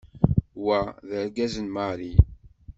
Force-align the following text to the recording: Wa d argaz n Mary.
Wa 0.63 0.79
d 1.07 1.09
argaz 1.21 1.55
n 1.63 1.67
Mary. 1.75 2.13